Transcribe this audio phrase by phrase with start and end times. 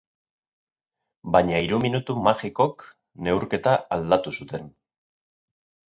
[1.35, 2.85] Baina hiru minutu magikok
[3.27, 4.69] neurketa aldatu zuten.